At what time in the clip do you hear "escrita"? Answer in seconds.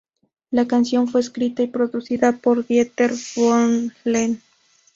1.21-1.61